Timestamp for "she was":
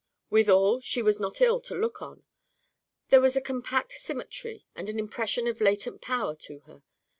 0.79-1.19